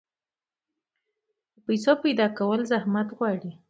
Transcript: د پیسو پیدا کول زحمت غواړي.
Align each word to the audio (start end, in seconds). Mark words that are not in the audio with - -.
د 1.53 1.55
پیسو 1.65 1.93
پیدا 2.03 2.27
کول 2.37 2.59
زحمت 2.71 3.07
غواړي. 3.17 3.51